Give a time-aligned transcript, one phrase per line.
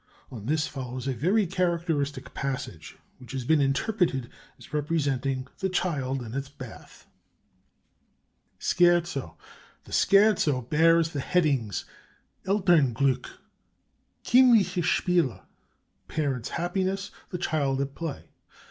[0.31, 6.23] On this follows a very characteristic passage, which has been interpreted as representing the child
[6.23, 7.05] in its bath.
[8.57, 9.37] "[SCHERZO]
[9.83, 11.85] "The Scherzo bears the headings
[12.47, 13.27] Elternglück
[14.23, 15.45] Kindliche Spiele
[16.07, 18.23] ('Parents' Happiness' 'The Child at Play').